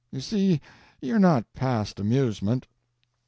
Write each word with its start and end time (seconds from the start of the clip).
"You 0.11 0.19
see 0.19 0.61
you're 0.99 1.19
not 1.19 1.45
past 1.53 1.99
amusement." 1.99 2.65